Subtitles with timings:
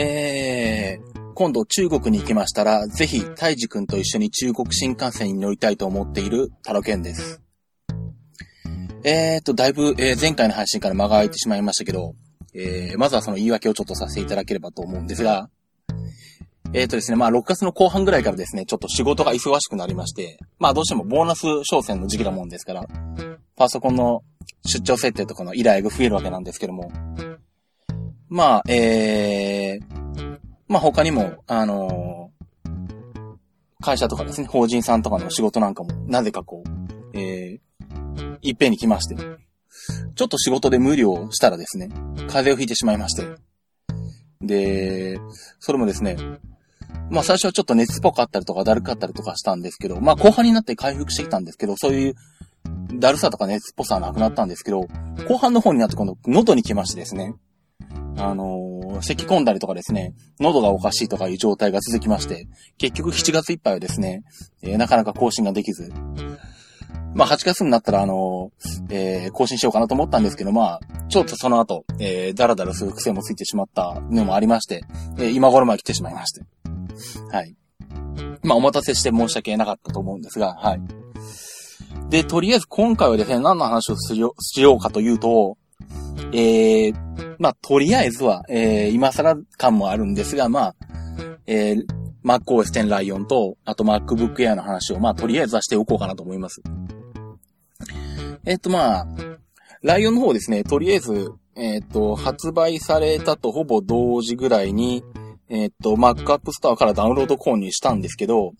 [0.00, 7.42] えー、今度中国に行きましたら、ぜひ、タイジ君と一緒に中国新幹線に乗りたいと思っているタロケンです。
[9.02, 12.14] えーと、だいぶ、えー、前回の配信から間が空いてしまいましたけど、
[12.54, 15.50] えー、まずはその言い訳をちょっとさせていただければと思うんですが、
[16.72, 22.86] えーとですね、まあ6月の後半ぐらいからですね、ちょっと仕事が忙しくなりまして、まあどうしてもボーナス商戦の時期なもんですから、
[23.56, 24.22] パソコンの
[24.64, 26.92] 出張設定とかの依頼が増えるわけなんですけども、
[28.28, 30.38] まあ、えー、
[30.68, 39.16] まあ他にも、あのー、会社とかですね、法人さんとかの仕事なんかも、なぜかこう、えー、いっぺんに来まして、
[40.14, 41.88] ちょっと仕事で無理をしたらですね、
[42.28, 43.26] 風邪をひいてしまいまして、
[44.42, 45.18] で、
[45.58, 46.16] それもですね、
[47.10, 52.14] まあ最初はちょっと熱っぽかったりとかだるかったりとかしたんですけど、まあ後半になって回復してきたんですけど、そういう
[52.98, 54.86] だるさとか熱っぽさはなくなったんですけど、
[55.26, 57.34] 後半の方になって今度喉に来ましてですね、
[58.18, 64.24] あのー、咳込んだりとかですね、喉がおかしいとかいう状態が続きまして、結局7月いっぱいはですね、
[64.62, 65.92] えー、なかなか更新ができず、
[67.14, 68.50] まあ8月になったらあの、
[68.90, 74.84] えー、更新しようかなと思ったんですけど、まあ、ちょっとその後、えー、だらだらする癖もついてしまったのもありまして、
[75.18, 76.42] え、今頃まで来てしまいまして。
[77.30, 77.54] はい。
[78.42, 80.80] まあお待たせして申し訳なかったと思うんですが、はい。
[82.08, 84.18] で、とりあえず今回はですね、何の話をし
[84.60, 85.56] ようかというと、
[86.32, 90.76] えー、まあ、とりあえずは、えー、今更感もあるんですが、まあ、
[91.46, 91.86] えー、
[92.24, 96.62] MacOS 10ライオンと、あと MacBook Air の話を、まあ、とりあえずはしておこうかなと思います。
[98.44, 99.06] えっと、まあ、
[99.82, 105.04] ライオンの方ですね、とりあえず、えっと、発売されたとほぼ同時ぐらいに、
[105.48, 108.52] えっと、Mac App Store からダウンロード購入したんですけど、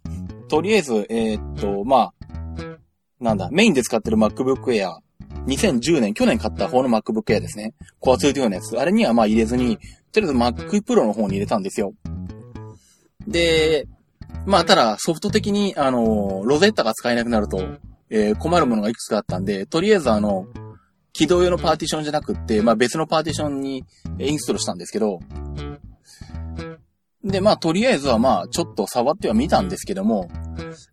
[0.49, 2.15] とりあえず、えっと、まあ、
[3.21, 4.99] なんだ、メインで使ってる MacBook Air、
[5.47, 7.75] 2010年、去年買った方の MacBook Air ですね。
[8.01, 8.79] Core 2のやつ。
[8.79, 9.79] あれにはまあ入れずに、
[10.13, 11.95] とりあえず Mac Pro の方に入れたんですよ。
[13.27, 13.87] で、
[14.47, 17.63] まあただソフト的に、あの、ロゼッタが使えなくなると、
[18.11, 20.47] えー、困るものがいくつかあったんで、とりあえずあの、
[21.13, 23.85] 起動用のパーティションじゃなくって、まあ別のパーティションに
[24.19, 25.21] インストールしたんですけど、
[27.25, 30.31] で、まあ、とりあえずはまあ、ちょっと触ってはみたんですけども、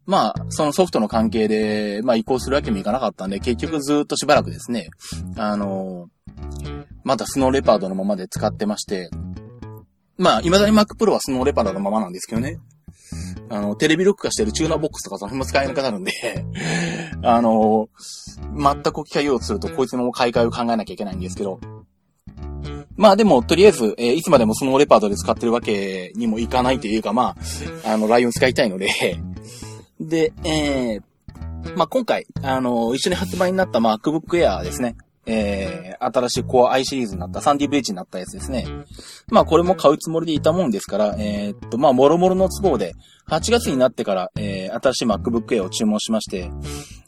[0.05, 4.89] まあ、そのソフトの関係で、まあ、移行するわけにもいかなかったんで、結局ずっとしばらくですね、
[5.37, 6.09] あの
[7.03, 9.09] まだスノーレパードのままで使ってまして、
[10.17, 12.59] まあ、未だに Mac Pro はスノーレパードのままなんですけどね。
[13.49, 16.11] あの、テレビ録画してるチューナーボックスとかその辺も使えなくなるんで
[17.21, 17.89] あの
[18.57, 21.59] 全く置き換えようとすると、こいつの買い替えを考えなきゃいけないんですけど、
[22.97, 27.35] まあでも、とりあえず、えー、いつまでもそのレパートで使ってるわけにもいかないというか、ま
[27.85, 28.89] あ、あの、ライオン使いたいので
[29.99, 34.95] で、えー、まあ今回、あの、一緒に発売になった MacBook Air ですね。
[35.27, 38.67] えー、新しい Core i シリーズになった、サンディブリッジになったやつですね。
[39.27, 42.93] まあこれも買うつもりでいたもんですから、えー、っと、まあもろもろの都合で、
[43.27, 46.51] 8月になってから、えー、新しい MacBook Air を注文しまして、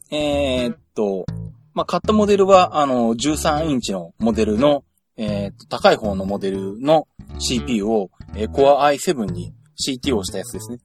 [0.10, 1.26] えー、っと、
[1.74, 4.84] まあ買ったモデルは、あの、13インチのモデルの、
[5.18, 7.08] えっー、高い方のモデルの
[7.40, 9.54] CPU を、えー、Core i7 に
[9.86, 10.80] CT をしたやつですね。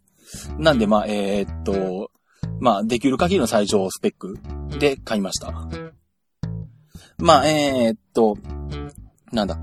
[0.58, 2.10] なんで、まあ、えー、っと、
[2.60, 4.38] まあ、できる限りの最上スペック
[4.78, 5.52] で買いました。
[7.18, 8.36] まあ、えー、っと、
[9.32, 9.58] なんだ。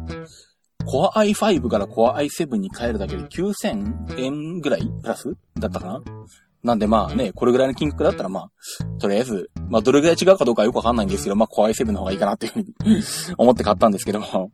[0.85, 6.02] Core i5 から Core i7 に変えるだけで9000円ぐらいプラスだったかな？
[6.64, 8.52] なんでまあね、これぐらいの金額だったらまあ、
[9.00, 12.74] とりあえず、まあどれぐらい違うかどうかよくわかんないんですけど、まあ Core i7 の方がいいかなっていうふうに
[13.38, 14.52] 思って買ったんですけども。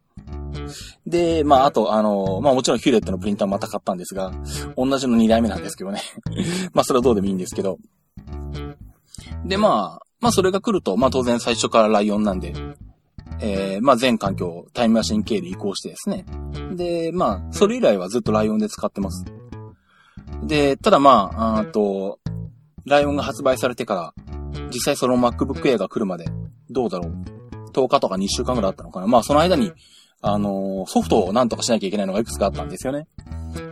[1.08, 4.32] で、まああと、あの、まあもちろんヒューレットのプリンターまた買ったんですが、
[4.78, 6.02] 同じの2代目なんですけどね。
[6.74, 7.80] まあそれはどうでもいいんですけど。
[9.46, 12.54] で、まあ、まあそれが来ると、まあ当然最初からライオンなんで、
[13.40, 16.26] えー、まあ全環境タイムマシン系で移行してですね。
[16.76, 19.26] で、まあ、それ以来はずっとライオンで使ってます。
[20.44, 22.20] で、ただまあ、あと、
[22.86, 24.36] ライオンが発売されてから、
[24.68, 26.26] 実際その MacBook Air が来るまで、
[26.70, 27.14] どうだろう
[27.72, 29.08] ？10日とか2週間ぐらいあったのかな？
[29.08, 29.72] まあその間に、
[30.22, 33.08] あのー、ソフトをなんとかしなきゃいけないのがいくつかあったんですよね。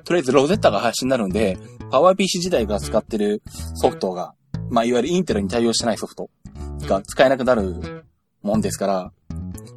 [0.04, 1.58] とりあえずロゼッタが廃止になるんで、
[1.92, 3.42] PowerPC 時代が使ってる
[3.76, 4.34] ソフトが、
[4.70, 6.30] まあいわゆるインテルに対応してないソフト
[6.82, 8.06] が使えなくなる
[8.42, 9.12] もんですから、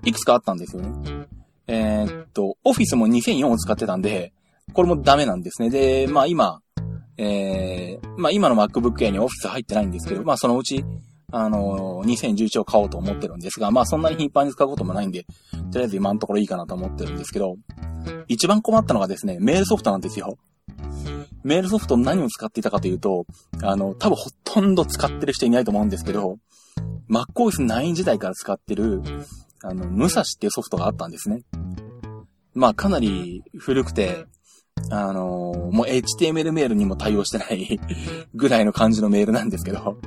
[0.04, 1.26] いくつかあったんですよね。
[1.68, 4.32] えー、っと、Office も2004を使ってたんで、
[4.72, 5.70] これもダメなんですね。
[5.70, 6.60] で、まあ今、
[7.18, 10.84] えー、まあ今の MacBook Air にオフィス入ってないんですけど、まあそのうち、
[11.32, 15.24] あのー、2011を買おうと思ってるんですが、まあそんなに頻繁に使うこともないんで、
[15.72, 17.56] とりあえず今のところいいかなと思ってるんですけど、
[18.28, 20.38] 一番困ったのがですね、メールソフトなんですよ。
[21.42, 23.24] メールソフト何を使っていたかというと、
[23.62, 26.38] あの、多分ほとんど使ってる人いないと思うんですけど、
[27.08, 29.00] MacOS 9時代から使ってる、
[29.62, 31.42] あの、ムサシっていうソフトがあったんですね。
[32.54, 34.26] まあかなり古くて、
[34.90, 37.80] あのー、もう HTML メールにも対応してない
[38.34, 39.98] ぐらいの感じのメールなんですけど、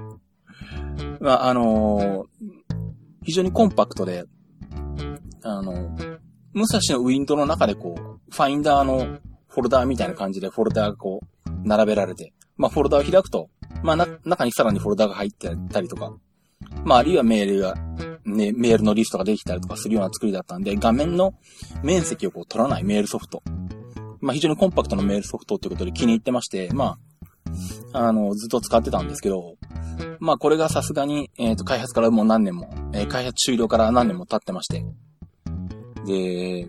[1.19, 2.49] まあ、あのー、
[3.23, 4.25] 非常にコンパクトで、
[5.43, 5.73] あの、
[6.53, 13.49] 武蔵のウィンドウの中でこう、ファインダーのフォルダーみたいな感じでフォルダーがこう、並べられて、まあ、フォルダーを開くと、
[13.83, 16.13] まあ、な、中にさらにフォルダーが入ってたりとか、
[16.83, 17.75] まあ、あるいはメールが、
[18.25, 21.33] ね、メールのリストができたりとかするような作りだったんで、画面の
[21.83, 23.43] 面積をこう取らないメールソフト。
[24.21, 26.97] まあ、非常にコンパクトなメールソフトってことで気に入ってまして、ま
[27.93, 29.55] あ、あの、ずっと使ってたんですけど、
[30.19, 34.85] まあ、これがさすがに、えっ、ー、と、開発からもう何年も、えー、開発終了から何年も経ってまして、
[36.05, 36.67] で、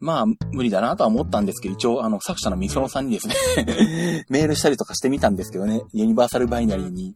[0.00, 3.34] まあ、無理だなとは思ったんですけど、一応、あの、作者のみそのさんにですね
[4.30, 7.14] メールしたりとかしてみたんですけどね、ユニバーサルバイナリーに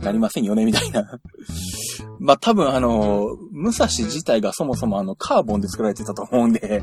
[0.00, 1.18] なりませんよね、みたいな。
[2.18, 6.82] まあ、多分あの、武蔵自体がそもそもあの、カーボンで作られてたと思うんで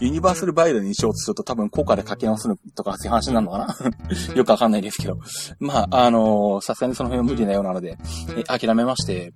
[0.00, 4.34] ユニバーサルバイナリーにしようとすると多分効果で書き直すとかそういう話になるのかな。
[4.34, 5.18] よくわかんないですけど。
[5.58, 7.98] まあ、あの、さすがにその辺は無理なようなので、
[8.36, 9.32] え諦めまして、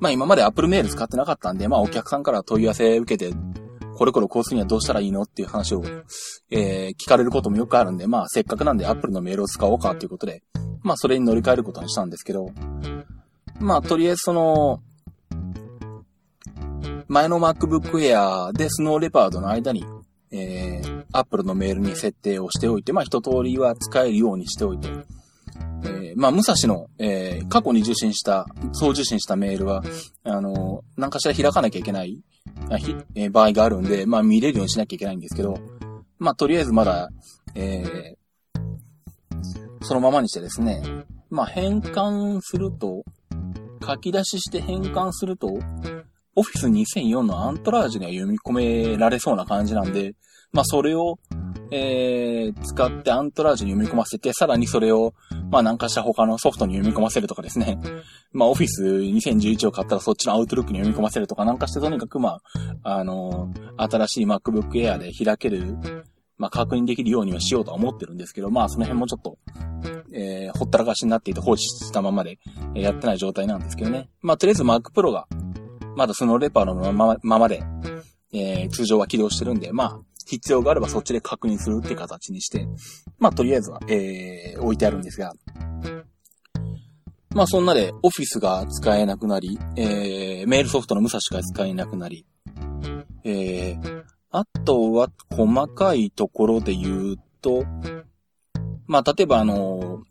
[0.00, 3.34] まあ今まで Apple メール使ってなかったんで、まあお客さんから問い合わせ受けて、
[3.96, 5.82] これこれこうするにはどうしたらいいのっていう話を、
[6.50, 10.42] えー、聞かれることもよくあるんで、まあせっかくなんで Apple のメールを使おうかということで、
[10.82, 12.50] まあそれに乗り換えることにしたんですけど、
[13.60, 14.82] まあとりあえずその、
[17.08, 19.84] 前の MacBook Air でスノーレパードの間に、
[20.30, 24.88] えー、Apple のメールに設定をしておいて、まあ一通りは使えるようにしておいて、
[25.84, 29.82] えー、まあ、武蔵の、えー、過去に受信した、そう受信したメールは、
[30.24, 32.20] あの、何かしら開かなきゃいけない
[33.14, 35.58] え、場合があるんで、まあ見れるようにしなきゃいけないんですけど、
[36.18, 37.10] まあとりあえずまだ、
[37.54, 40.82] えー、そのままにしてですね、
[41.30, 43.04] まあ変換すると、
[43.86, 45.48] 書き出しして変換すると、
[46.36, 50.14] オフィス2004のアントラージュには読み込められそうな感じなんで、
[50.54, 51.18] まあそれを、
[51.72, 55.12] えー、使ってアントラージュに読み込ませて、さらにそれを、
[55.50, 57.78] まあ何かしら他のソフトに読み込ませるとかですね。
[58.32, 62.40] まあオフィス2011を買ったらそっちのアウトルックに読み込ませるとかなんかしてとにかくま
[62.84, 65.76] あ、あのー、新しい MacBook Air で開ける、
[66.38, 69.38] まあ確認できるようにはしようとは思ってるんですけど、まあその辺もちょっと、
[70.12, 72.38] えー、ほったらかしになっていて放置したままで
[72.76, 74.08] えやってない状態なんですけどね。
[74.22, 75.26] まあとりあえず Mac Pro が、
[75.96, 77.64] まだそのレパーのままで、
[78.32, 82.66] えー、通常は起動してるんで、まあ、必要があればそっちで確認するって形にして、
[83.18, 85.32] まあ、とりあえずは、えー、置いてあるんですが、
[87.34, 92.26] まあ、そんなで、オフィスが使えなくなり、えー、メールソフトの武蔵が使えなくなり、
[93.24, 97.64] えー、あとは、細かいところで言うと、
[98.86, 100.02] まあ、例えばあの、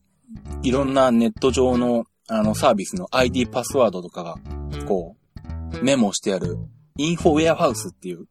[0.63, 4.35] いろんなネット上の、あの、サービスの ID パスワードとかが、
[4.85, 5.15] こ
[5.81, 6.57] う、メモしてある、
[6.97, 8.27] インフォウェアハウスっていう、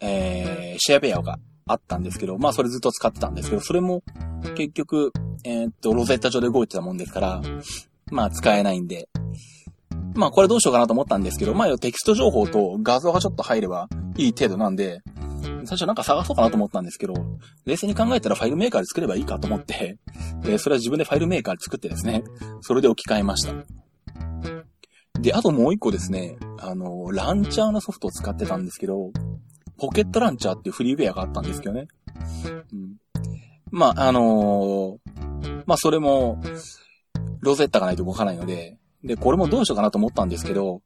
[0.00, 4.02] えー、シェアウェアがあったんですけど、まあそれずっと使ってたんですけど、それも
[4.54, 5.12] 結局、
[5.44, 7.42] えー、っと、ロゼッタ上で動いてたもんですから、
[8.10, 9.08] まあ使えないんで、
[10.14, 15.02] まあこれどうしようかなと思ったんですけど、まあテキスト情報と画像がちょっと入ればいい程度なんで、
[15.66, 17.14] 最初なんか探そうかなと思ったんですけど、
[17.64, 19.98] 冷静に考えたらファイルメーカーで作ればいいかと思って、
[20.42, 22.22] で、それは自分でファイルメーカーで作ってですね、
[22.60, 23.54] それで置き換えました。
[25.20, 29.10] で、あともう一個ですね、あの、ランチャーのソフトを使ってたんですけど、
[29.78, 31.88] ポケットランチャーっていうフリーウェアがあったんですけどね。
[32.72, 32.96] うん、
[33.70, 36.40] まあ、あのー、まあ、それも、
[37.40, 40.82] ロゼッタがないと動かないので、で、これもどうしようかなと思ったんですけど、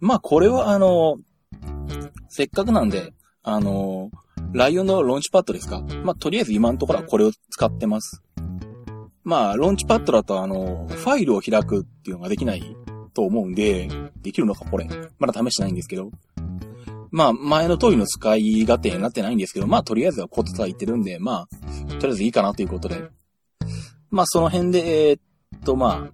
[0.00, 3.12] まあ、これはあのー、せっかくなんで、
[3.42, 8.22] あのー、ライオンのロンチパッドですかまあ、とりあえず今のところはこれを使ってます。
[9.24, 12.76] まあ、ロンチパッドだとあの、ファイルを開くっていうのができない
[13.14, 13.88] と思うんで、
[14.22, 14.88] できるのかこれ。
[15.18, 16.10] まだ試してないんですけど。
[17.10, 23.02] まあ、前の通りの使い勝手になってないんですけど、まあ、とりあえずはコツは言ってるんで、まあ、とりあえずいいかなということで。
[24.10, 26.08] まあ、その辺で、えー、っと、ま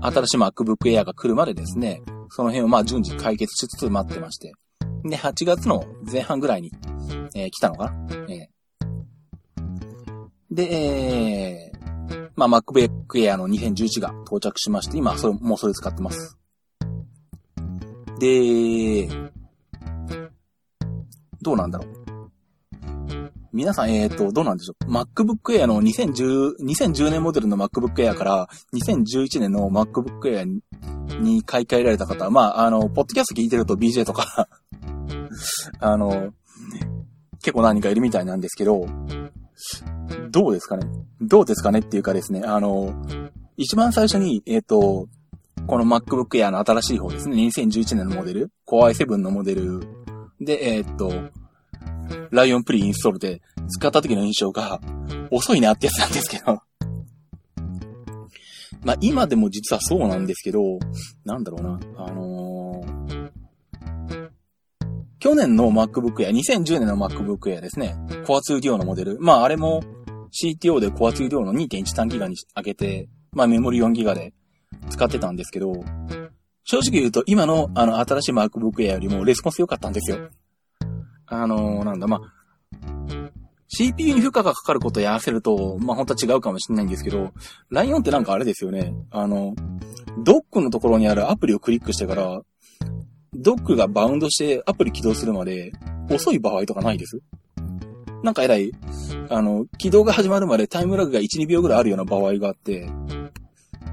[0.00, 4.52] あ、新しい MacBook Air が来るまでですね、その辺をまあ、順次解決しつつ待ってまして。
[5.04, 6.72] で、8月の前半ぐらいに、
[7.34, 16.36] えー、来たのかな、えー、で、えー、まあ、MacBook Air の2011が到着しまして、今、それ、もうそれ使ってます。
[18.18, 19.08] で、
[21.42, 22.20] どうなんだろう。
[23.52, 24.90] 皆さん、えっ、ー、と、どうなんでしょう。
[24.90, 30.60] MacBook Air の2010、2010年モデルの MacBook Air から2011年の MacBook Air
[31.20, 34.48] に買い替えられた方、まあ、あの、ポッドキャスト聞いてると BJ とか
[35.80, 36.32] あの、
[37.42, 38.86] 結構何人かいるみたいなんですけど、
[40.30, 40.86] どうですかね
[41.20, 42.94] どうですかねっていうかですね、あの、
[43.56, 45.08] 一番最初に、えっ、ー、と、
[45.66, 49.80] この MacBook Air の新しい方ですね、2011年のモデル、Core i7 のモデル
[50.40, 51.12] で、えー、っと、
[52.30, 54.80] ライオンプリインストールで使った時の印象が
[55.30, 56.62] 遅いなってやつなんですけど。
[58.82, 60.78] まあ今でも実はそうなんですけど、
[61.26, 63.30] なんだろうな、あのー、
[65.18, 67.94] 去年の MacBook Air、2010年の MacBook Air ですね、
[68.24, 69.18] Core 2 Duo のモデル。
[69.20, 69.82] まああれも
[70.32, 74.32] CTO で Core 2 Duo の2.13ギガに上げて、まあメモリ4ギガで
[74.88, 75.74] 使ってたんですけど、
[76.64, 80.28] 正直言うと今のあの新しい MacBook Air よりもレスポンス良かったんですよ。
[81.26, 82.20] あのー、なんだ、まあ、
[83.68, 87.32] CPU に負荷がかかることをやらせると、まあ本当は違うかもしれないんですけど、
[87.70, 88.92] ライオンってなんかあれですよね。
[89.10, 89.54] あの、
[90.18, 92.42] ドックのところにあるアプリをクリックしてから、
[93.32, 95.72] ドックがバウンドしてアプリ起動するまで
[96.10, 97.20] 遅い場合とかないです？
[98.24, 98.72] なんかえらい、
[99.30, 102.90] あの、起動が始まるまでタイムラグが1、2秒ぐらいあるような場合があって、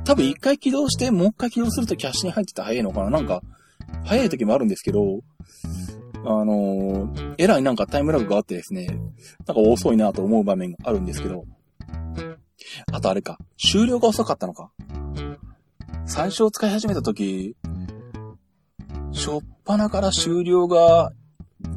[0.07, 3.41] 多分一回起動してもう一回起動するとキャッシュに入ってた早いのかななんか、
[4.05, 5.19] 早い時もあるんですけど、
[6.23, 8.87] あのー、えらいなんかタイムラグがあってですね、
[9.45, 11.43] なんか遅いなと思う場面があるんですけど、
[12.93, 14.71] あとあれか、終了が遅かったのか。
[16.05, 17.57] 最初使い始めた時、
[19.11, 21.11] しょっぱなから終了が、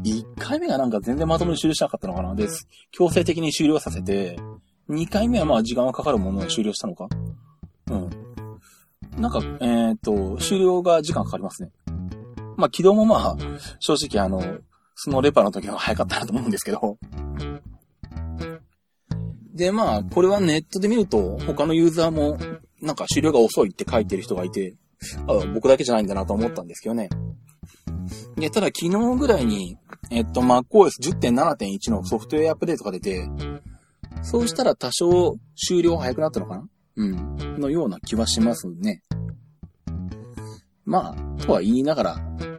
[0.05, 2.69] 1回目がなんか全然まともに終了しなかったのかなです。
[2.93, 4.39] 強制的に終了させて、
[4.89, 7.09] 2回目はまあ時間はかかるものを終了したのか。
[9.17, 11.71] なんか、えっ、ー、と、終了が時間かかりますね。
[12.57, 13.37] まあ、起動もまあ、
[13.79, 14.43] 正直あの、
[14.95, 16.99] そのレパーの時は早かったなと思うんですけど。
[19.55, 22.39] で、まあ、これはネットで見ると、他のユーザーも、
[22.81, 24.75] なんか終了が遅いって書いてる人がいて、
[25.27, 27.09] あ僕だけじゃないんだなと思ったんですけどね。
[28.37, 29.77] で、ただ昨日ぐらいに、
[30.11, 33.29] えっと、MacOS 10.7.1のソフトウェアアップデートが出て、
[34.23, 36.69] そうしたら多少終了早くなったのかな？
[37.01, 37.61] うん。
[37.61, 39.03] のような気はしますね。
[40.85, 42.17] まあ、とは言いながら、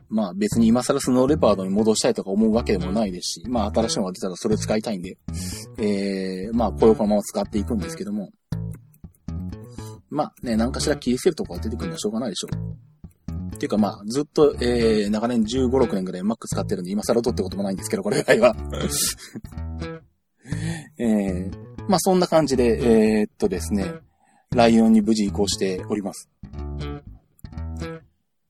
[0.09, 5.17] まあ別に今更スノーレパードに戻したいとか思うわけでもないですし、まあ新しいのが出たらそれ使いたいんで、
[5.77, 8.31] えー、まあこれをこのまま使っていくんですけども、
[10.09, 13.55] まあね、何かしら切り捨てるとこが出てくるのはしょうがないでしょう。
[13.55, 18.55] っていうかまあ、ずっと、えー、長年15、6年ぐらい Mac 使ってるんで、今更とってこともないんですけど、これ以外は。
[20.97, 21.51] えー、
[21.87, 23.93] まあそんな感じで、えー、っとですね、
[24.53, 26.29] ライオンに無事移行しております。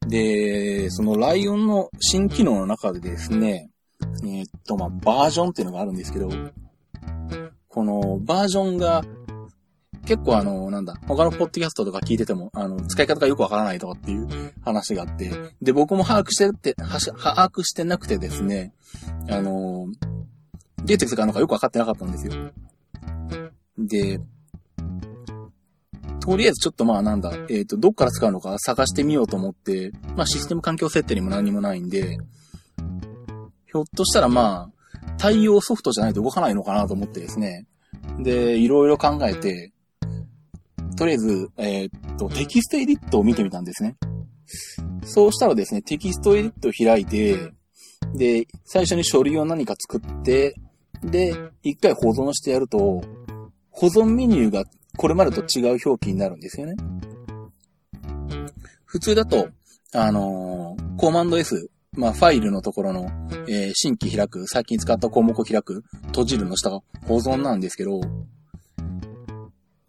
[0.07, 3.69] で、そのライオンの新機能の中でですね、
[4.23, 6.29] えー、っと、まあ、バージョンっていうのがあるんですけど、
[7.67, 9.03] このバージョンが
[10.05, 14.27] 結構あの、なんだ、他のポッドキャストとか聞いてても、あの、使い方がよくわからないとかっていう
[14.63, 15.31] 話があって、
[15.61, 18.73] で、僕も把握してって、把握してなくてですね、
[19.29, 19.87] あの、
[20.83, 22.33] 出てくるかのかよくわかってなかったんですよ。
[23.77, 24.19] で、
[26.21, 32.17] とりあえずちょっとまあなんだ、えっ、ー、と、どっから使うのか探してみようと思って、まあシステム環境設定にも何もないんで、
[33.65, 37.65] ひょっとしたらまあ、対応ソフトじゃないと動かないのかなと思ってですね。
[38.19, 39.71] で、いろいろ考えて、
[40.95, 43.95] とりあえず、えっ、と、テキストエディットを見てみたんですね。
[45.03, 47.51] そうしたらですね、テキストエディットを開いて、
[48.13, 50.55] で、最初に書類を何か作って、
[51.03, 53.01] で、一回保存してやると、
[53.71, 54.65] 保存メニューが
[54.97, 56.75] これまでと違う表記になるんですよね。
[58.85, 59.49] 普通だと、
[59.93, 63.09] あのー、コマンド S、まあ、ファイルのところの、
[63.47, 68.01] えー、新規開く、最近使った項目を開く、閉じるの下が保存なんですけど、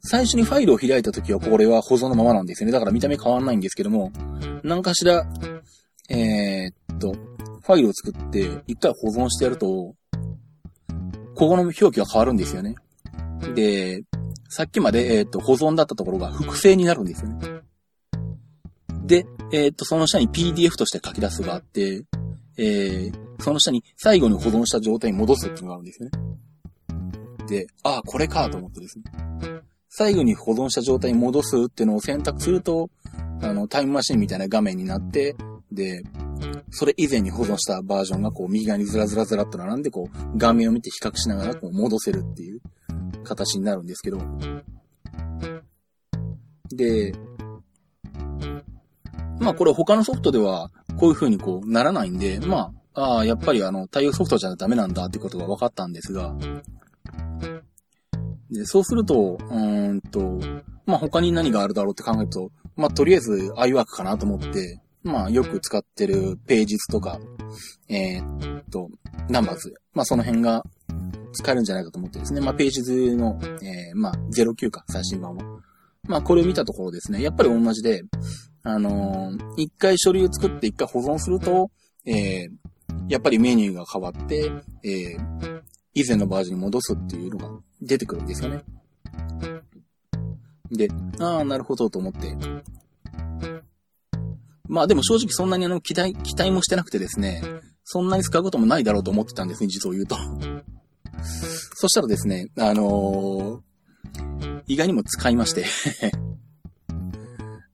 [0.04, 2.72] 最初にファイルを開いたときはこれは保存のままなんですよね。
[2.72, 4.10] だから見た目変わんないんですけども、
[4.64, 5.24] 何かしら、
[6.08, 9.94] えー、っと、ファイルを作って一回保存してやると、こ
[11.34, 12.74] この表記が変わるんですよね。
[13.54, 14.02] で、
[14.52, 17.62] さっきまで、えっ、ー、と、保存だったところが複製になるんですよね。
[19.06, 22.04] で、えっ、ー、と、その下に PDF として書き出すがあって、
[22.58, 26.18] えー、その下に最後に保存した状態に戻すっていうのがあるんですよね。
[27.48, 29.04] で、ああ、これかと思ってですね。
[29.88, 32.90] 最後に保存した状態に戻すっていうのを選択すると、
[33.40, 35.34] あの、タイムマシンみたいな画面になって、
[35.72, 36.02] で、
[36.70, 42.60] それ以前に保存したバージョンがこう右側にずらずらずらっと並んでこう画面を見て比較しながらこう戻せるっていう
[43.22, 44.18] 形になるんですけど。
[46.74, 47.14] で、
[49.40, 56.34] まあこれ他のソフトではこういう風にこうならないんで、まあ、ああ、やっぱりあの対応ソフトじゃダメなんだってことが分かったんですが、
[58.50, 60.38] でそうすると、うんと、
[60.86, 67.18] まあ他に何があるだろうって考えると、まあとりあえず iWork かなと思って、まあよく使ってるページ図とか、
[67.88, 68.88] えー、っと、
[69.28, 70.62] ナンバーズ、まあその辺が
[71.32, 72.40] 使えるんじゃないかと思ってですね。
[72.40, 75.44] まあ、ページ図の、えー、まあ、09か、最新版は。
[76.08, 78.02] まあ、これを見たところですね、やっぱり同じで、
[78.64, 81.70] あのー、一回書類を作って一回保存すると、
[82.04, 82.48] えー、
[83.08, 84.50] やっぱりメニューが変わって、
[84.84, 85.62] えー、
[85.94, 88.62] 以前のバージョンに戻すっていうのが出てくるんですよね。
[90.70, 90.88] で、
[91.20, 92.34] ああ、なるほどと思って。
[94.68, 97.42] まあでも正直そんなにあの、期待、期待もしてなくてですね、
[97.84, 100.16] そんなに使うこともないだろうと思ってたんですね、実を言うと。
[101.74, 105.64] そしたらですね、あのー、意外にも使いまして。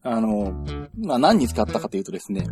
[0.02, 2.47] あのー、まあ何に使ったかというとですね、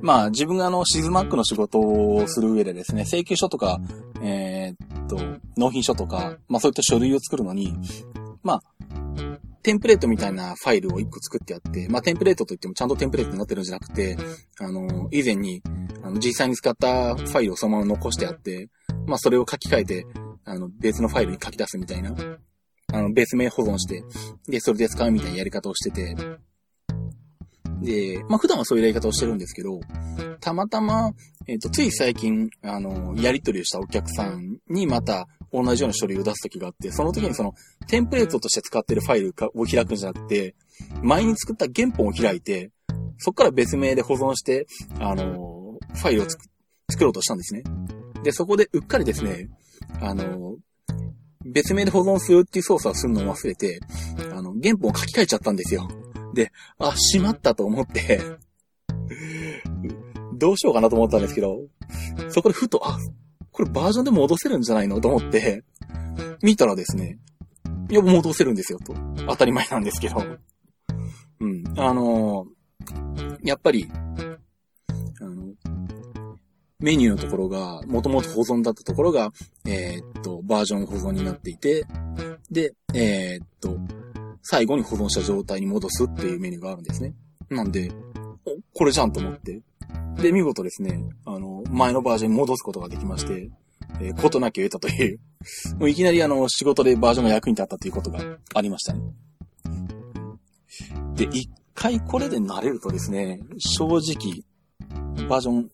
[0.00, 3.80] まあ自分があの、シズマックの仕事をする上でですね、請求書とか、
[4.22, 5.18] えー、っと、
[5.56, 7.74] 納品書とか、まあそういった書類を作るのに、
[8.42, 8.62] まあ、
[9.62, 14.16] テンプレートみたいなファイルを一個作ってあって、まあ、テンプレートといってもちゃんとテンプレートになってるんじゃなくて、
[14.60, 15.62] あの、以前に、
[16.02, 18.70] あの、実際に使ったファイルをそのまま残してあって、
[19.08, 20.06] まあ、それを書き換えて、
[20.44, 22.14] あの、別のファイルに書き出すみたいな、
[22.92, 24.02] あの、別名保存して、
[24.46, 26.14] で、それで使うみたいなやり方をしてて、
[27.82, 29.80] で、まあ、普段はそういうやり方をしてるんですけど、
[30.40, 31.12] たまたま、
[31.46, 37.54] えっ、ー、と、つい最近、あの、やり取りをしたお客さんにまた同じような書類を出すときがあって、その時にその、
[37.86, 40.54] テンプレートとして使ってるファイルを開くんじゃなくて、
[41.02, 42.70] 前に作った原本を開いて、
[43.18, 44.66] そこから別名で保存して、
[45.00, 47.62] あの、ファイルを作ろうとしたんですね。
[48.22, 49.48] で、そこでうっかりですね、
[50.00, 50.56] あの、
[51.44, 53.80] 別名で保存するっていう操作をするのを忘れて、
[54.32, 55.88] あの、原本を書き換えちゃったんですよ。
[56.34, 58.20] で、あ、しまったと思って
[60.34, 61.62] どうしようかなと思ったんですけど、
[62.28, 62.98] そこでふと、あ、
[63.50, 65.64] これバージョンで戻せるんじゃないのと思って、
[66.42, 67.18] 見たらですね、
[67.90, 68.94] いや、戻せるんですよ、と。
[69.26, 70.22] 当たり前なんですけど。
[71.40, 71.64] うん。
[71.76, 73.90] あのー、やっぱり、
[76.80, 79.32] メニューのところが、もともと保存だったところが、
[79.66, 81.84] えー、っと、バージョン保存になっていて、
[82.50, 83.76] で、えー、っと、
[84.42, 87.14] 最後に保存した状態に戻すっていうメニューがあるんですね。
[87.50, 87.90] なんで、
[88.74, 89.60] これじゃんと思って。
[90.22, 93.50] で、見事ですね、あの、前のバージョンに戻すことができまして、
[94.00, 95.20] えー、ことなきを得たという、
[95.78, 98.20] もういきなりあの、仕事でバージョンが役に立ったということが
[98.54, 99.00] ありましたね。
[101.14, 104.44] で、一回これで慣れるとですね、正直、
[105.28, 105.70] バージョン、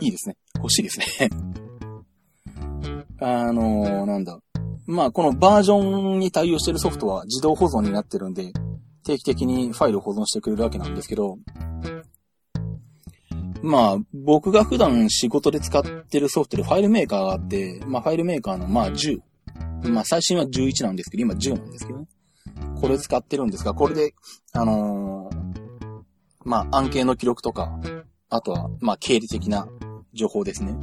[0.00, 0.36] いいですね。
[0.56, 1.30] 欲しいですね。
[3.20, 4.38] あのー、なんだ。
[4.86, 8.52] まあ、このバージョンに対応しているソフトは自動保存になってるんで、
[9.04, 11.38] 定期的にファイルを保存してくれるわけなんですけど、
[13.62, 19.20] まあ、僕が普段仕事で使ってるソフトでファイルメーカーがあって、まあ、ファイルメーカーの、まあ、10。
[19.84, 22.06] まあ、最新は11なんですけど、今10なんですけどね。
[22.78, 24.14] これ使ってるんですが、これで、
[24.52, 26.02] あのー、
[26.44, 27.80] まあ、案件の記録とか、
[28.28, 29.66] あとは、まあ、経理的な
[30.14, 30.74] 情報ですね。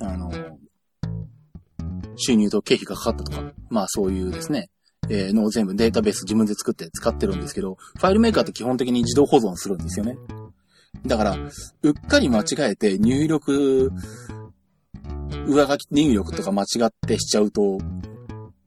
[0.00, 0.32] あの、
[2.16, 4.70] 収入と経費がかかったとか、まあそういうですね、
[5.08, 10.16] えー、のを全部データベース自分で作って使ってるんですけど、ファイルメーカーって基本的に自動保存するんですよね。
[11.06, 11.36] だから、
[11.82, 13.90] うっかり間違えて入力、
[15.46, 17.78] 上書き入力とか間違ってしちゃうと、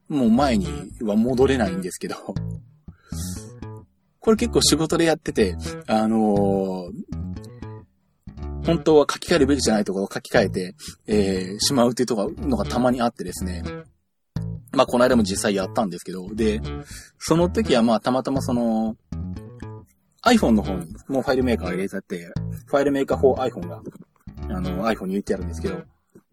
[0.08, 0.68] もう前に
[1.02, 2.16] は戻れないんですけど、
[4.20, 5.56] これ結構仕事でやってて、
[5.88, 7.35] あのー、
[8.66, 10.76] 本当は書き換えるべきじゃないところを書き換えて、
[11.08, 13.64] えー、しまうっていうとこのがたまにあってですね。
[14.72, 16.62] まあ、この間も実際やったんですけど、で、
[17.18, 18.98] その時はまあ、たまたまその、
[20.26, 22.34] iPhone の方にもうファイルメーカーが入れてあって、
[22.66, 23.82] ファイルメーカー for iPhone が、
[24.50, 25.84] あの、iPhone に入れてあるんですけど、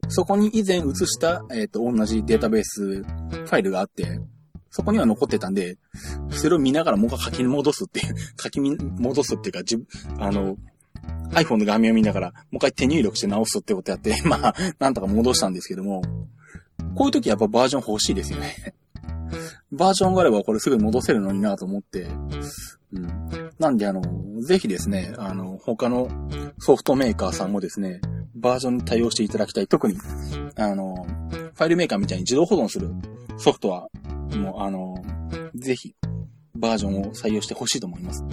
[0.09, 4.21] そこに以前移した、えっ、ー、と、同じデータベースファイルがあって、
[4.71, 5.77] そこには残ってたんで、
[6.31, 9.87] それを見ながらもう一回書き戻すっていう、 書き戻すっていうか、自分、
[10.19, 10.57] あの、
[11.33, 16.03] iPhone の画面を見ながら、もう一回手入力して直すってことやって、 まあ、なんとか戻したんですけども、
[16.95, 18.75] こういう時やっぱバージョン欲しいですよね。
[19.73, 22.07] バージョンがあればこれすぐ戻せるのになと思って、
[22.93, 23.09] うん。
[23.59, 24.03] なんであの、
[24.43, 26.09] ぜひですね、あの、他の
[26.59, 28.01] ソフトメーカーさんもですね、
[28.35, 29.67] バージョンに対応していただきたい。
[29.67, 29.97] 特に、
[30.57, 32.91] あの、ファイルメーカーみたいに自動保存する
[33.39, 33.89] ソフトは、
[34.37, 35.03] もうあの、
[35.55, 35.95] ぜひ、
[36.55, 38.25] バージョンを採用してほしいと思います。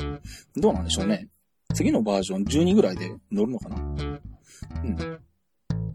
[0.55, 1.29] どうなんでしょうね。
[1.73, 3.77] 次のバージョン12ぐらいで乗るのかな？
[3.77, 4.95] うん。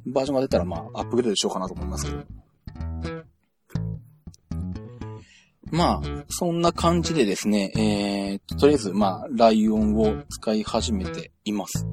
[0.07, 2.25] バージョンが出たらまあ、アップグレードしようかなと思いますけど。
[5.71, 11.85] まあ、そんな感じでですね、えー、ととりあえず、まあ、ライオンを使い始めています。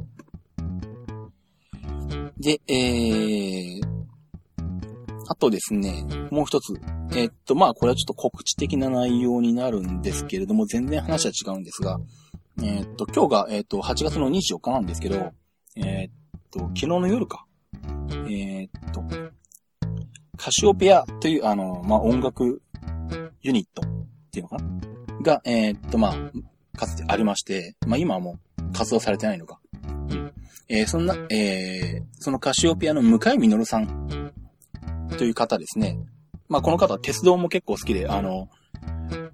[2.38, 3.82] で、えー、
[5.28, 6.74] あとですね、もう一つ。
[7.14, 12.00] えー、っと、まあ、これはちょっと告知的な内容になるんですけれども、全然話は違うんですが、
[12.60, 15.32] えー、っと、今日が、えー、っと、8月の24日なんですけど、
[15.76, 16.10] えっ
[16.52, 17.46] と、昨日の夜か。
[18.30, 19.04] えっと、
[20.38, 22.62] カシオペアという、あの、まあ、音楽
[23.42, 23.86] ユニットっ
[24.32, 24.82] ていうのかな？
[25.22, 29.60] が、えっと、まあ、かつてありまして、まあ、今はもう活動されてないのか。
[29.84, 30.34] うん。
[30.68, 34.32] えー、そんな、えー、そのカシオペアの向井実さん
[35.18, 35.98] という方ですね。
[36.48, 38.50] まあ、この方は鉄道も結構好きで、あの、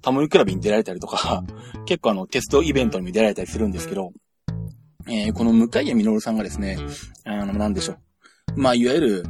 [0.01, 1.43] タモリクラブに出られたりとか、
[1.85, 4.11] 結構あの、鉄道イベントにも出られたりするんですけど、
[5.07, 6.77] えー、この向井実さんがですね、
[7.25, 7.97] あの、なんでしょう。
[8.59, 9.23] まあ、いわゆる、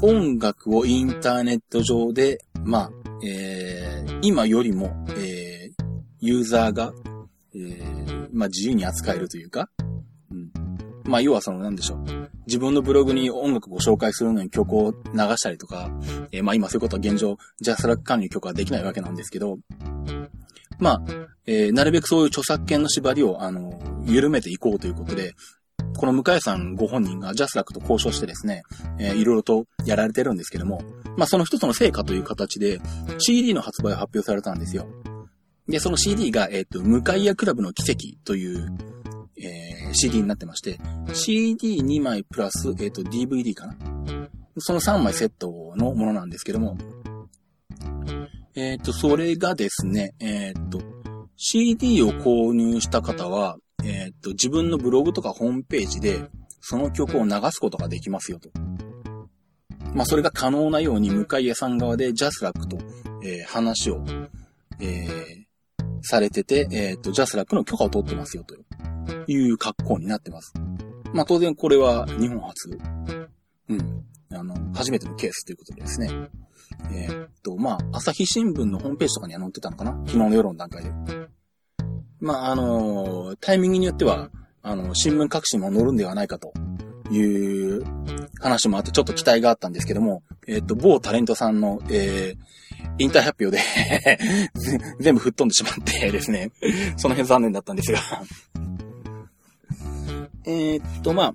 [0.00, 2.90] 音楽をインターネット上で、まあ、
[3.24, 5.84] えー、今よりも、えー、
[6.20, 6.92] ユーザーが、
[7.54, 9.97] えー、まあ、自由に扱えるというか、うん。
[11.08, 11.98] まあ、要はその、なんでしょう。
[12.46, 15.90] 自分のブログに音楽を紹介するのに曲を流したりとか、
[16.32, 19.58] えー、まあ、今そういうことは現状、ジャスラック管理曲はできないわけなんですけど、
[20.78, 21.02] まあ、
[21.46, 25.34] えー、なるべくそういう著作権の縛りを、あの、緩めていこうということで、
[25.96, 28.62] この向谷さんご本人がジャスラックと交渉してですね、
[28.98, 30.82] えー、いろいろとやられてるんですけども、
[31.16, 32.80] まあその一つの成果という形で
[33.18, 34.86] CD の発売を発表されたんですよ。
[35.68, 38.68] で、その CD が、えっ、ー、と、向井屋クラブの奇跡という、
[39.92, 43.76] CD になってまして、CD2 枚プラス、えっ、ー、と、DVD かな？
[44.58, 46.76] その3枚セットのものなんですけども、
[48.54, 50.80] えっ、ー、と、それがですね、えっ、と、
[51.36, 56.28] CD を購入した方は、え、っと、自分のブログとかホームページで、
[56.60, 58.50] その曲を流すことができますよと。
[59.94, 62.78] まあ、それが可能なように、向谷さん側でジャスラックと、
[63.22, 64.04] え、話を、
[64.80, 65.46] え、
[66.02, 68.54] されてて、えっと、ジャスラックの許可を取ってますよと
[69.30, 70.52] いう格好になってます。
[71.12, 72.78] まあ、当然これは日本初。
[73.68, 74.04] うん。
[74.30, 76.10] あの、初めてのケースということでですね。
[76.92, 79.92] えー、っと、まあ、朝日新聞のホームページとかには載ってたのかな？
[80.06, 80.92] 昨日の夜の段階で。
[82.20, 84.30] まあ、あの、タイミングによっては、
[84.62, 86.52] あの、新聞各紙も載るんではないかと
[87.10, 87.84] いう
[88.40, 92.38] 話もあって、ちょっと期待があったんですけども、えっ、ー、と、某タレントさんの、えー、
[92.98, 93.62] 引退発表で
[95.00, 96.50] 全部吹っ飛んでしまってですね、
[96.96, 98.00] その辺残念だったんですが
[100.44, 101.34] えっと、まあ、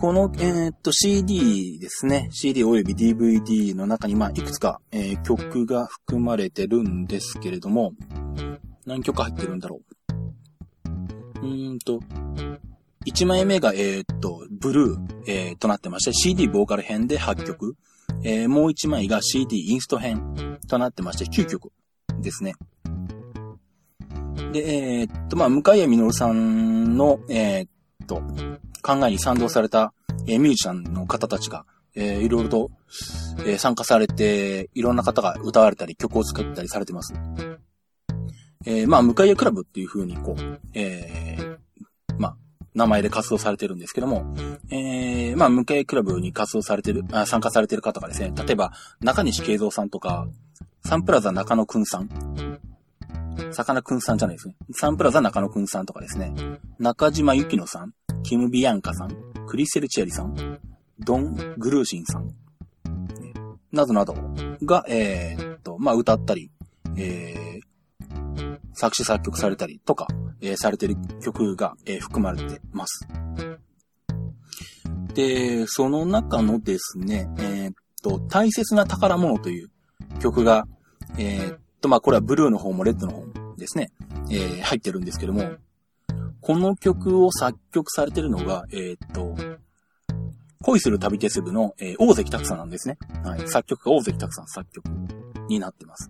[0.00, 2.28] この、えー、っと、CD ですね。
[2.30, 7.94] CD および DVD の中に、まあ、いくつか、えー、曲が含まれてるんですけれども、
[8.86, 9.80] 何曲入ってるんだろ
[11.40, 11.40] う。
[11.40, 11.98] うーんと、
[13.06, 17.74] 1枚目が、えー、っと、ブルー、えー、となってまして、CD ボーカル編で8曲。
[18.22, 21.70] えー、もう1枚が CD インスト編となってまして、9曲
[22.20, 22.54] ですね。
[24.52, 28.22] で、えー、っと、まあ、向谷実さんの、えー、っと、
[28.82, 29.92] 考えに賛同された、
[30.26, 32.70] えー、ミュージシャンの方たちが、えー、いろいろと、
[33.40, 37.14] えー、参加されて、いろんな方が歌われたり、曲を作ったりされてます。
[38.66, 41.58] えー、まあ、向井クラブっていう風に、こう、えー、まあ、
[42.74, 44.34] 名前で活動されてるんですけども、
[44.70, 50.28] えー、まあ、向井クラブに活動されてる、あ参加されてる方がですね、例えば、中西慶三さんとか、
[50.84, 52.08] サンプラザ中野くんさん、
[53.52, 54.54] 魚くんさんじゃないですね。
[54.72, 56.32] サンプラザ中野くんさんとかですね、
[56.78, 60.60] 中島ゆきのさん、キム・ビアンカさん、クリステル・チェリさん、
[61.00, 62.34] ドン・グルーシンさん、
[63.72, 64.14] などなど
[64.62, 66.50] が、えー、っと、まあ、歌ったり、
[66.96, 67.47] えー、
[68.78, 70.06] 作詞作曲されたりとか、
[70.40, 73.08] えー、されてる曲が、えー、含まれてます。
[75.14, 79.70] で、その中のですね、えー、っと、大切な宝物という
[80.20, 80.68] 曲が、
[81.18, 83.90] え、っと、まあ、これはブルーの方もレッドの方もですね、
[84.30, 85.50] え、入ってるんですけども、
[86.40, 89.34] この曲を作曲されてるのが、え、っと、
[90.62, 92.98] 恋する旅鉄部の、えー、大関拓さんなんですね。
[93.24, 93.48] はい。
[93.48, 94.86] 作曲が大関拓さん作曲
[95.48, 96.08] になってます。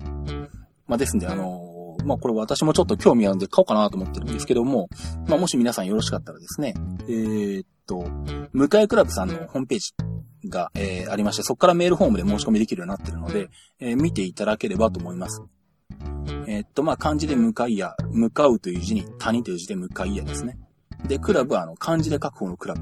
[0.87, 1.68] まあ、ですんで、あの、
[2.05, 4.89] まあ、これ私もちょっと興味あるんで買おうかなと思ってるんですけども、
[5.27, 6.75] まあ、もし皆さんよろしかったらですね、
[7.09, 8.07] えー、っと、
[8.53, 9.95] 向井クラブさんのホームページ
[10.49, 13.49] が、えー、ありまして、そこからメールフォームで申し込みできるようになってるので、
[13.81, 15.43] えー、見ていただければと思います。
[16.47, 20.59] えー、っと、まあ、漢字で向かいや、向かうという字に谷という字で向かいやですね。
[21.07, 22.81] で、クラブはあの、漢字で書く方のクラブ。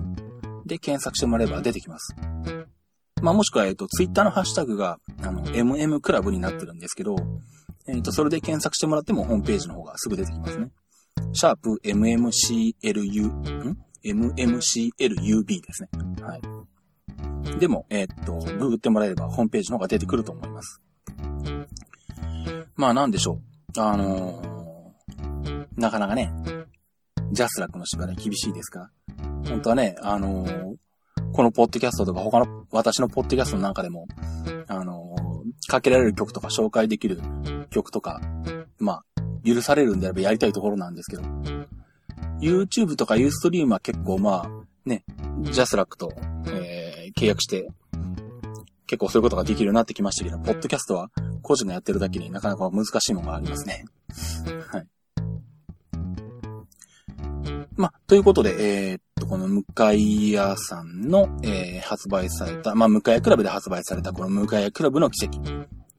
[0.67, 2.15] で、検索してもらえば出てきます。
[3.23, 7.17] まあ、もしくは、えっと、ツイッターのハッシュタグが、あの、MM クラブになってるんですけど、
[7.89, 10.71] えっと、それで検索してもらってもホームページの方がすぐ出てきますね。
[11.33, 15.89] シャープ MMCLU、ん ?MMCLUB ですね。
[16.23, 17.59] はい。
[17.59, 20.81] でも、えっと、ググってもらえればホームページの方が出てくると思います。
[22.75, 23.41] まあなんでしょ
[23.77, 23.81] う。
[23.81, 26.33] あのー、なかなかね、
[27.33, 28.91] ジャスラックの縛り厳しいですから
[29.49, 30.77] 本当はね、あのー、
[31.33, 34.07] このポッドキャストとか他の、私のポッドキャストの中でも、
[34.69, 35.06] あの、
[35.67, 37.21] かけられる曲とか紹介できる
[37.71, 38.21] 曲とか、
[38.79, 41.23] まあ、許されるんであればやりたいところなんですけど、
[42.41, 44.51] YouTube とか Ustream は結構まあ、
[44.85, 45.05] ね、
[45.43, 46.13] ジャスラックと、
[46.49, 47.69] えー、契約して、
[48.87, 51.11] 結構そういうことができるようになってきましたけど、ポッドキャストは
[51.43, 53.85] 個人がやってるだけになかなか難しいものがありますね。
[54.71, 54.87] はい。
[57.77, 65.41] まあ、ということで、えー、っと、この向谷屋さんの、えー、発売された、まあ、向谷クラブで発売されたこの向谷クラブの奇跡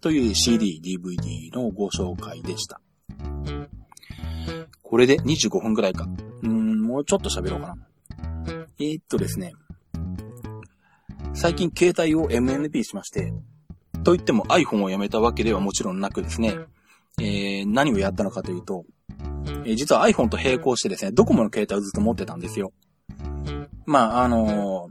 [0.01, 2.81] という CD、DVD のご紹介でした。
[4.81, 6.07] これで25分くらいか。
[6.43, 7.75] うん、もうちょっと喋ろうかな。
[8.79, 9.53] えー、っとですね。
[11.33, 13.33] 最近携帯を MNP しまして、
[14.03, 16.55] と言っても iPhone をやめたわけではもちろんなくですね、
[17.19, 18.85] えー、何をやったのかというと、
[19.65, 22.71] えー、実は iPhone と並行してですね、ドコモの携帯をずっと持ってたんですよ。
[23.85, 24.89] まあ、あの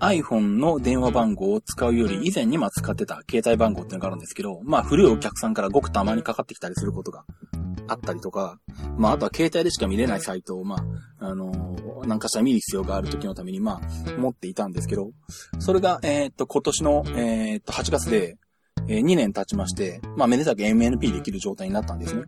[0.00, 7.24] ー、iPhone の電話番号を使うより以前にま使ってた携帯番号っていうのがあるんですけど、まあ古いお客さんからごくたまにかかってきたりすることが
[7.88, 8.58] あったりとか、
[8.98, 10.76] まああとは携帯でしか見れないサイトを、ま
[11.20, 15.10] あ、あのー、なんかしたら見る必要がある時のために、まあ、持っていたんですけど、
[15.58, 18.36] それが、えー、っと、今年の、えー、っと、8月で、
[18.88, 22.24] えー、2年経ちまして、まあ、めでたく MNP できる状態になったんですね。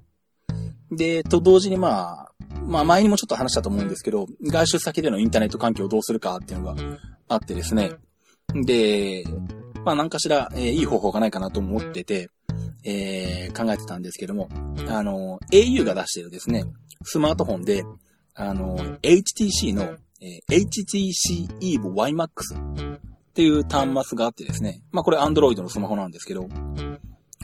[0.90, 2.33] で、と同時にまあ、
[2.64, 6.83] まあ前にもちょっと話したと思うんですけど、外出先でのインターネット環境をどうするかっていうのが
[7.29, 7.92] あってですね。
[8.55, 9.24] で、
[9.85, 12.31] まあ何かしら、えー、いい方法がないかなと思ってて、
[12.85, 14.48] えー、考えてたんですけども、
[14.88, 16.64] あの、au が出してるですね、
[17.03, 17.85] スマートフォンで、
[18.35, 23.01] あの、HTC の、えー、HTC EVE YMAX っ
[23.35, 26.48] ていう端末があってですね、まあこれ Android のスマホなんですけど、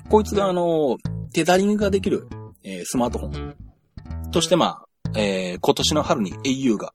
[0.09, 0.99] こいつがあの、
[1.33, 2.29] テザリングができる、
[2.65, 6.93] えー、スマートフォンとしてまあ、えー、今年の春に au が、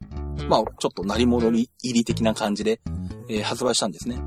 [0.47, 2.81] まあちょっと鳴り戻り入り的な感じで、
[3.29, 4.21] えー、発売したんですね。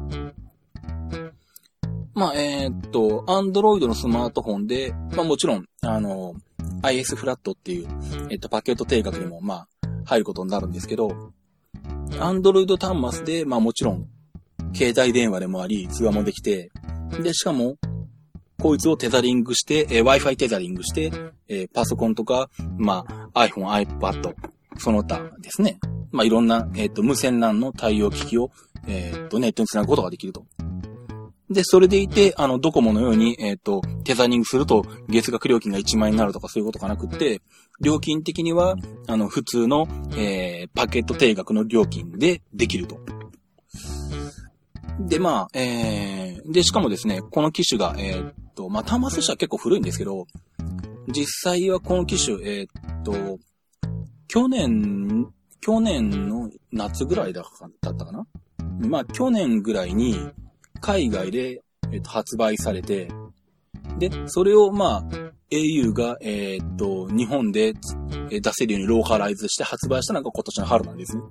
[2.14, 6.34] まあ、えー、っと、Android のスマートフォンで、まあもちろん、あの、
[6.82, 7.88] IS フラットっていう、
[8.30, 9.68] えっと、パケット定額にも、まあ、
[10.04, 11.32] 入ることになるんですけど、
[12.10, 14.06] Android 端末で、まあもちろん、
[14.74, 16.70] 携帯電話でもあり、通話もできて、
[17.22, 17.76] で、しかも、
[18.62, 21.10] こいつをテザリングして、えー、Wi-Fi テザリングして、
[21.48, 22.48] えー、パソコンとか、
[22.78, 23.66] まあ、iPhone、
[23.98, 24.34] iPad、
[24.78, 25.80] その他ですね。
[26.12, 28.52] まあ、いろんな、えっ、ー、と、無線 LAN の対応機器を、
[28.86, 30.46] えっ、ー、と、ネットにつなぐことができると。
[31.50, 37.40] で、それでいて、あの、ドコモのように、えっ、ー、と、テザリングすると月額料金が1万円になるとかそういうことがなくって、
[37.80, 38.76] 料金的には、
[39.08, 43.00] あの、普通の、えー、パケット定額の料金でできると。
[45.00, 50.26] で、まあ、えー、で、しかもですね、この機種が、えー、っと、まあ、端末としては結構古いんですけど、
[51.08, 53.38] 実際はこの機種、えー、っと、
[54.28, 55.28] 去年、
[55.60, 57.44] 去年の夏ぐらいだっ
[57.80, 58.26] たかな？
[58.88, 60.16] まあ、去年ぐらいに、
[60.80, 63.08] 海外で、えっと、発売されて、
[63.98, 65.04] で、それを、まあ、
[65.50, 67.74] au が、えー、っと、日本で
[68.30, 71.22] 出せるようにローカライズして発売したのが今年の春なんですね。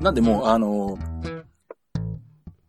[0.00, 0.98] なんでもう、あの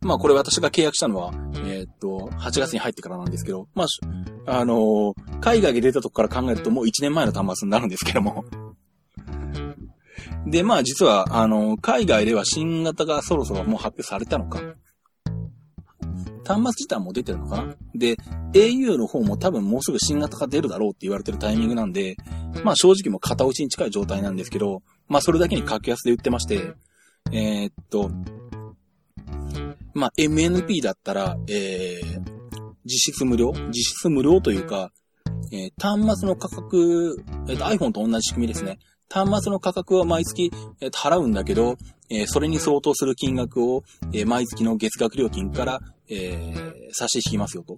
[0.05, 3.85] まあこれ私が契約したのは、えー、っと、8月に入ってからなんですけど、ま
[4.45, 8.45] あ、あの海外で出たとこから考えるともう1年前の端末になるんですけども。
[10.45, 14.61] で、まあ実は、あの海外では新型がそろそろもう発表されたのか。
[16.45, 18.17] 端末自体も出てるのかなで、
[18.53, 22.15] au の方も多分もうすぐ新型が出るだろうって言われてるタイミングなんで、
[22.63, 26.75] まあ正直もう片打ちに近い状態なんですけど、まあそれだけに格安で売ってまして、
[27.31, 28.11] えー、っと、
[29.95, 32.19] まあ MNP だったら、えー、
[32.85, 33.53] 実質無料？
[33.69, 34.91] 実質無料というか、
[35.51, 37.15] えー、端末の価格、
[37.47, 38.77] えー、と iPhone と同じ仕組みですね。
[39.09, 41.77] 端末の価格は毎月、えー、払うんだけど、
[42.09, 45.79] えー、それに相当する金額を、えー、毎月の月額料金から、
[46.09, 47.77] えー、差し引きますよと。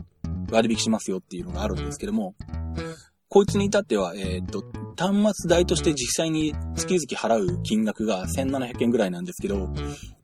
[0.50, 2.34] 割引しますよっていうのがあるんですけども、
[3.30, 4.64] こいつに至っては、えっ、と、
[4.98, 9.70] 端末代として実際に月々払う金額が1700円ぐらいなんですけど、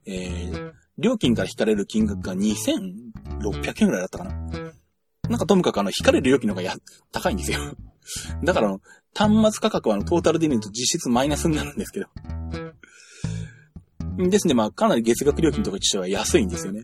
[0.06, 4.34] えー、料金から引かれる金額が2600円ぐらいだったかな。
[5.30, 6.76] なんかともかくあの、引かれる料金の方がや、
[7.12, 7.60] 高いんですよ。
[8.44, 8.82] だからあの、
[9.16, 12.08] 端末価格はあの、トータルで見ると実質マイナスになるんですけど。
[14.18, 16.84] ですね、まあ、かなり月額料金とかとしては安いんですよね。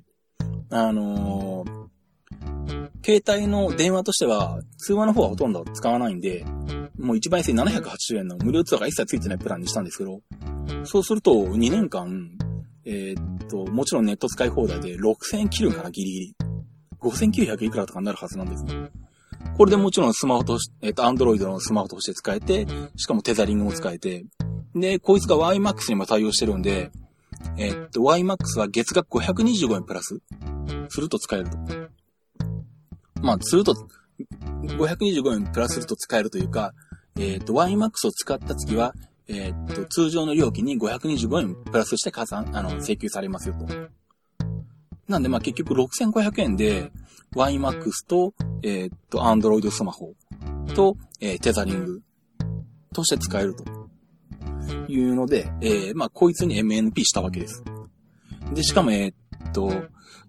[0.72, 6.45] あのー、携帯の電話としては、通話の方はほとんど使わないんで、
[6.98, 10.22] もう一番安い780円の無料通話が一切ついてないプランにしたんですけど、
[10.86, 12.30] そうすると2年間、
[12.91, 16.36] えー、っと、もちろんネット使い放題で6000円切るかな、ギリギリ。
[16.99, 18.89] 5900いくらとかになるはずなんですね。
[19.56, 22.65] これでもちろんスマホとし、えっと、アンドロイドのスマホとして使えて、
[22.97, 24.25] しかもテザリングも使えて、
[24.73, 26.91] で、こいつが YMAX にも対応してるんで、
[27.58, 30.19] えっと、YMAX は月額525円プラス
[30.89, 31.58] すると使えると。
[33.21, 33.75] まあ、すると、
[34.63, 36.73] 525円プラスすると使えるというか、
[37.19, 38.95] えっと、YMAX を使った月は、
[39.30, 43.68] えー、っと、通常の料金に525円プラスして加算、あの、請求されますよと。
[45.08, 46.92] なんで、まあ、結局6500円で、
[47.36, 50.13] YMAX と、えー、っと、Android スマホ
[50.74, 52.02] と、えー、テザリング
[52.92, 53.63] として使えると。
[54.88, 57.63] いうので、えー、まあ、こいつに MNP したわけです。
[58.54, 59.72] で、しかも、えー、っと、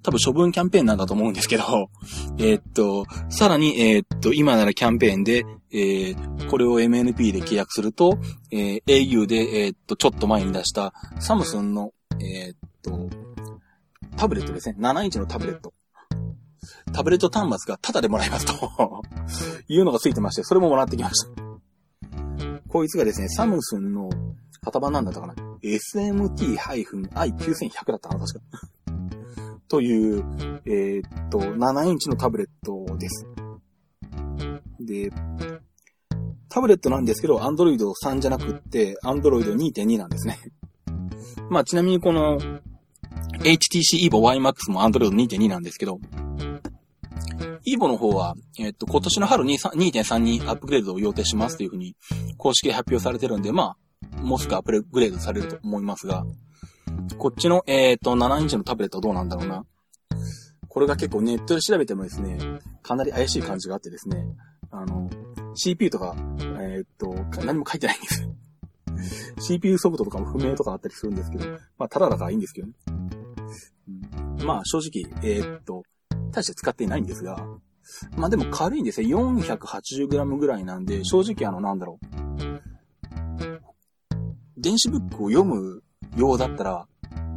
[0.02, 1.90] 多分処分キャンペーンなんだと思うんですけど、
[2.38, 8.18] えー、っと、さらに、えー、っと、今ならキャンペーンで、えー、これを MNP で契約すると、
[8.50, 13.08] え、au で、え、っと、ちょっと前に出したサムスンの、え、っと、
[14.16, 14.76] タブレットですね。
[14.78, 15.72] 7インチのタブレット。
[16.92, 19.02] タブレット端末がタダでもらえますと
[19.68, 21.30] いうのがついてまして、それももらってきました。
[22.68, 24.10] こいつがですね、サムスンの
[24.62, 28.44] 型番なんだったかな ?SMT-i9100 だったかな確か。
[29.70, 30.24] という、
[30.66, 33.26] えー、っと、7インチのタブレットです。
[34.80, 35.12] で、
[36.48, 40.40] タブレットなんですけど、Android 3じゃなくって、Android 2.2なんですね。
[41.50, 42.40] まあ、ちなみにこの、
[43.38, 46.00] HTC Evo YMAX も Android 2.2なんですけど、
[47.64, 51.94] Evo の方は、えっと、今年の春に2.3にアップグレードを予定しますというふうに
[52.38, 53.76] 公式で発表されてるんで、ま
[54.16, 56.24] あ、もうすぐアップグレードされると思いますが、
[57.18, 59.64] こっちの、えっ、と、7インチのタブレットはどうなんだろうな。
[60.68, 62.38] これが結構ネットで調べてもですね、
[62.82, 64.24] かなり怪しい感じがあってですね、
[64.70, 65.10] あの、
[65.54, 66.14] CPU とか、
[66.60, 67.12] えっ、と、
[67.44, 68.28] 何も書いてないんです。
[69.46, 72.74] CPU ソフトとかも不明とかあったりするんですけど、まあ、ただだからいいんですけどね。
[74.44, 75.82] まあ、正直、えー、っと、
[76.30, 77.44] 大して使っていないんですが、
[78.16, 79.18] まあでも軽いんですよ。
[79.32, 82.20] 480g ぐらいなんで、正直あの、なんだろう。
[84.56, 85.82] 電子ブックを読む
[86.16, 86.86] ようだったら、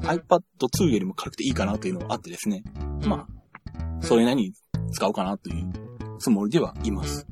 [0.01, 2.63] iPad 2よりも軽くていいかなというのがあってですね。
[3.05, 4.53] まあ、それなりに
[4.91, 5.71] 使おうかなという
[6.19, 7.27] つもりではいます。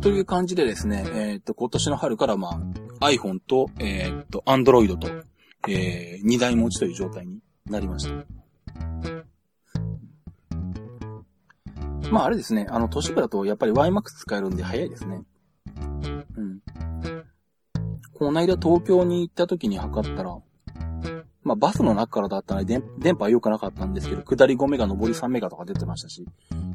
[0.00, 2.60] という感じでですね、えっ、と、今年の春からま
[3.00, 5.08] あ、iPhone と、えっ、と、Android と、
[5.68, 8.44] えー、2台持ちという状態になりました。
[12.10, 15.22] まああれですね、あの、都市部だとやっぱり YMAX 使えるんで早いですね。
[16.36, 16.60] うん。
[18.24, 20.38] この間東京に行った時に測ったら、
[21.42, 26.24] まあバスの中からだったので電波は良くなかったんですけど、下り5メガ、上り3メガとか出てましたし、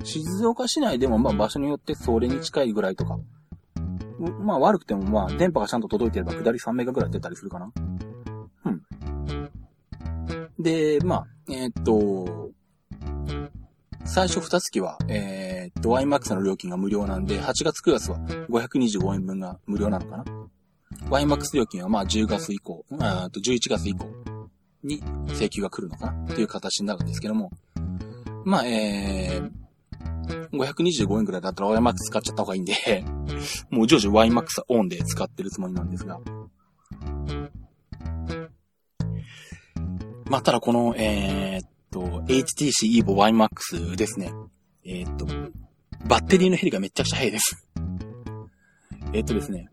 [0.04, 3.18] 静岡市内でもまあ場所によってそれに近いぐらいとか、
[4.20, 7.72] まあ悪くてもまあ電波がちゃんと届いてれば下り3メガぐらい出たりするかな。
[8.66, 8.84] うん。
[10.60, 12.52] で、まあ、えー、っと、
[14.06, 20.26] 最初2月は、えー、っと、YMAX の料金が無料なんで、8月9月は525円分が無料なのかな。
[21.06, 24.08] YMAX 料金はまあ10月以降、あと11月以降
[24.84, 27.52] に請求が来るのかなという形になるんですけども、
[28.46, 32.74] まあ、えー、525円くらいだったら YMAX 使っちゃった方がいいんで
[33.70, 36.20] もう常時 YMAX オンで使ってるつもりなんですが。
[40.30, 44.32] まあ、ただこの、えー、っと、HTC EVO YMAX ですね。
[44.86, 45.26] えー、っと、
[46.08, 47.68] バッテリーの減りがめちゃくちゃ早いです
[49.12, 49.70] えっとですね。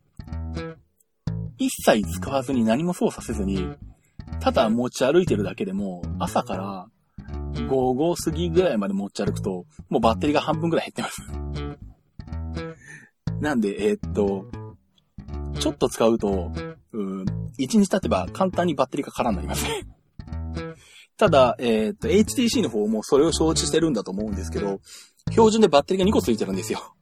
[1.59, 3.75] 一切使わずに何も操作せずに、
[4.40, 6.88] ただ持ち歩いてるだけでも、朝から
[7.69, 11.23] 午後過ぎぐらいまで持ち歩くと、もうバッテリーが半分ぐらい減ってます
[13.40, 14.47] なんで、えー、っと、
[15.59, 16.53] ちょっと使うと、
[16.92, 17.23] うん、
[17.59, 19.66] 1日経てば簡単にバッテリーが空になります
[21.16, 24.81] ただ、えー、っと、HTC の方もそれを承知してるんだと思うんですけど、
[25.31, 26.96] 標準でバッテリーが2個ついてるんですよ。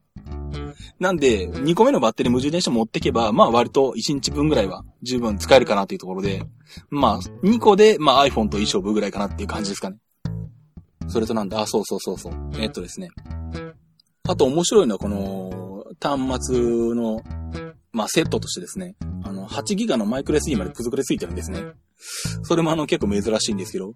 [1.05, 6.43] なんで、2個目のバッテリー無充電して持ってけば、まあ割と1日分ぐらいは十分使えるかなというところで、
[6.89, 9.99] まあ2個で、まあ iPhone といい勝負ぐらいかなっていう感じですかね。
[11.09, 12.33] それとなんだ、あ、そうそうそうそう。
[12.55, 13.11] えっとですね。
[14.27, 17.21] あと面白いのはこの端末の、
[17.93, 21.65] まあセットとしてですね、あの、8ギガのマイクロ SD まで付属で付いてるんですね。
[22.45, 23.93] それもあの結構珍しいんですけど。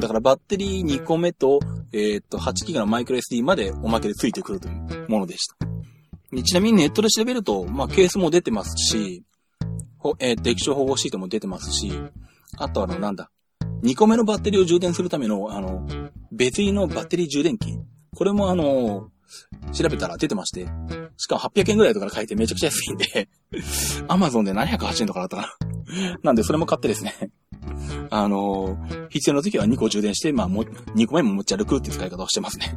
[0.00, 1.60] だからバッテリー2個目と、
[1.92, 5.56] えー、っと、8ギガのマイクロ SD までおまけで付いてくるというものでした。
[6.44, 9.24] ちなみにネットで調べると、まあケースも出てますし、
[9.98, 11.92] ほえー、液晶保護シートも出てますし、
[12.56, 13.30] あとあの、なんだ、
[13.82, 15.86] 2個目のバッテリーを充電するための、あの、
[16.32, 17.78] 別売のバッテリー充電器。
[18.14, 19.10] これもあの、
[19.72, 20.66] 調べたら出てまして、
[21.16, 23.28] しかも800円ぐらいとかで買えてめちゃくちゃ安いんで、
[24.08, 26.18] アマゾンで780円とかだったかな。
[26.22, 27.30] なんでそれも買ってですね、
[28.10, 28.78] あの、
[29.08, 32.76] 必要な時は2個充電して、まあも、2個目も持ち歩くっていう使い方をしてますね。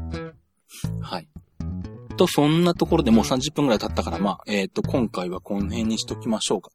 [2.14, 2.18] はい。
[2.18, 6.70] と、そんなところでもう30分くらい経ったから、まあ、えっ、ー、と、今回はこの辺にしときましょうか。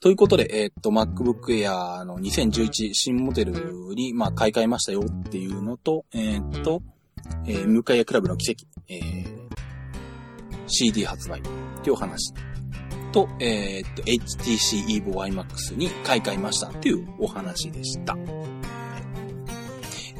[0.00, 6.82] ということで、えっ、と、MacBook Air の2011新モデルに、まあ、買い替えましたよっていうのと、えっ、と、
[7.46, 9.48] えー、向谷クラブの奇跡、えー、
[10.66, 11.42] CD 発売っ
[11.82, 12.34] ていうお話
[13.12, 18.14] と、えっ、と、HTC Evo YMAX に買い替えましたっていうお話でした。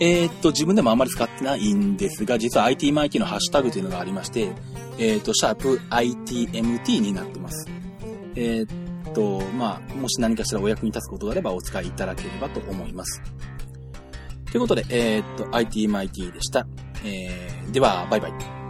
[0.00, 4.52] えっと、自分でもあんまり使ってないんですが、実は IT マイキーのハッシュタグというのがありまして、
[4.98, 7.68] えっ、と、シャープ ITMT になってます。
[8.34, 13.22] えっ、と、まあ、もし何かしらお役に立つことがあればお使いいただければと思います。
[14.50, 16.66] ということで、えっ、と、ITMIT でした。
[17.04, 18.63] えー、では、バイバイ。